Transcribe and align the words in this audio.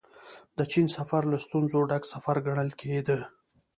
د 0.57 0.59
چين 0.71 0.87
سفر 0.97 1.21
له 1.31 1.37
ستونزو 1.45 1.79
ډک 1.89 2.03
سفر 2.13 2.35
ګڼل 2.47 2.69
کېده. 2.79 3.19